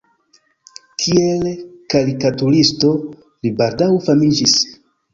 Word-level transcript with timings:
Kiel 1.03 1.45
karikaturisto 1.95 2.93
li 3.23 3.57
baldaŭ 3.63 3.95
famiĝis. 4.11 4.61